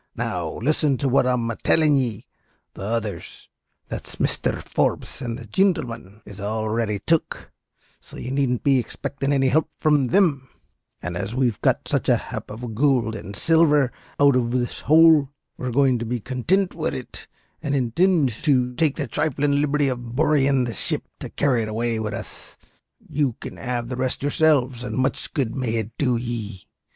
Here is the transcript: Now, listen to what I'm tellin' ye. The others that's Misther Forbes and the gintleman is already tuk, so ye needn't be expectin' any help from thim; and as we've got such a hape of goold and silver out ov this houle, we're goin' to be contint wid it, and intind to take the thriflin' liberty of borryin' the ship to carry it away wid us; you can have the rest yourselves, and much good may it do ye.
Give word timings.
Now, 0.15 0.53
listen 0.57 0.97
to 0.97 1.07
what 1.07 1.27
I'm 1.27 1.47
tellin' 1.61 1.95
ye. 1.95 2.25
The 2.73 2.81
others 2.81 3.49
that's 3.87 4.19
Misther 4.19 4.59
Forbes 4.59 5.21
and 5.21 5.37
the 5.37 5.45
gintleman 5.45 6.23
is 6.25 6.41
already 6.41 6.97
tuk, 6.97 7.51
so 7.99 8.17
ye 8.17 8.31
needn't 8.31 8.63
be 8.63 8.79
expectin' 8.79 9.31
any 9.31 9.49
help 9.49 9.69
from 9.77 10.09
thim; 10.09 10.49
and 11.03 11.15
as 11.15 11.35
we've 11.35 11.61
got 11.61 11.87
such 11.87 12.09
a 12.09 12.17
hape 12.17 12.49
of 12.49 12.73
goold 12.73 13.15
and 13.15 13.35
silver 13.35 13.91
out 14.19 14.35
ov 14.35 14.49
this 14.49 14.81
houle, 14.87 15.29
we're 15.55 15.69
goin' 15.69 15.99
to 15.99 16.05
be 16.05 16.19
contint 16.19 16.73
wid 16.73 16.95
it, 16.95 17.27
and 17.61 17.75
intind 17.75 18.41
to 18.41 18.73
take 18.73 18.95
the 18.95 19.07
thriflin' 19.07 19.61
liberty 19.61 19.87
of 19.87 20.15
borryin' 20.15 20.63
the 20.65 20.73
ship 20.73 21.03
to 21.19 21.29
carry 21.29 21.61
it 21.61 21.67
away 21.69 21.99
wid 21.99 22.15
us; 22.15 22.57
you 23.07 23.33
can 23.39 23.55
have 23.57 23.87
the 23.87 23.95
rest 23.95 24.23
yourselves, 24.23 24.83
and 24.83 24.97
much 24.97 25.31
good 25.35 25.55
may 25.55 25.75
it 25.75 25.95
do 25.99 26.17
ye. 26.17 26.67